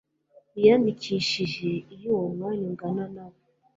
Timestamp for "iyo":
1.95-2.09